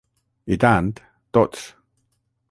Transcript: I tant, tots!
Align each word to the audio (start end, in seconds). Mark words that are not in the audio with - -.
I 0.53 0.55
tant, 0.63 1.01
tots! 1.37 1.67